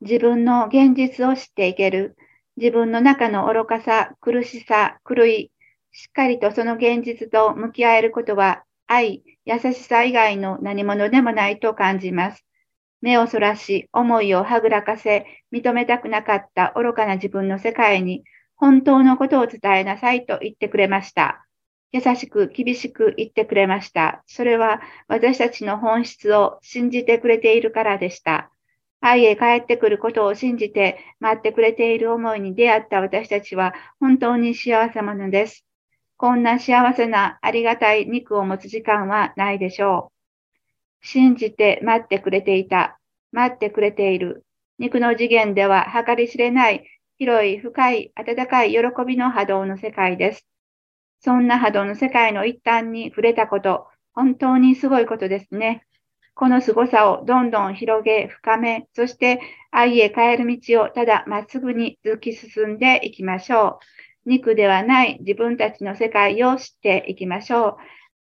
[0.00, 2.16] 自分の現実を知っていける。
[2.56, 5.52] 自分の中の愚かさ、苦しさ、狂い、
[5.92, 12.44] しっかりとその現実と向き合えることは愛、優しさ以外の何者でもないと感じます。
[13.00, 18.24] 目をそらし、思いをはぐらかせ、認めたくなかった愚かな自分の世界に、
[18.56, 21.46] 本当のことを伝えなさいと言ってくれました。
[21.92, 24.22] 優しく厳しく言ってくれました。
[24.26, 28.49] それは私たちの本質を信じてくれているからでした。
[29.00, 35.64] 愛へ帰ってくることを信じて待ってくれている思いに出会った私たちは本当に幸せ者です。
[36.16, 40.12] こんな幸せなありがたい肉を持つ時間はないでしょ
[41.02, 41.06] う。
[41.06, 42.98] 信じて待ってくれていた。
[43.32, 44.44] 待ってくれている。
[44.78, 46.84] 肉の次元では計り知れない
[47.16, 50.46] 広い深い温かい喜びの波動の世界です。
[51.20, 55.86] そんな波動の世界の一端に触れたこと、本当にすごいことですね。
[56.40, 59.40] この凄さをどんどん広げ、深め、そして
[59.70, 63.78] 愛へ変える道をただまっすぐに突き進んでいきましょ
[64.24, 64.30] う。
[64.30, 67.76] 肉ではない自分たちの世界を知っていきましょう。